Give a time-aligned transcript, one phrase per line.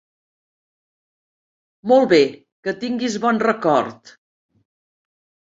[1.91, 2.23] Molt bé,
[2.69, 4.17] que tinguis bon record!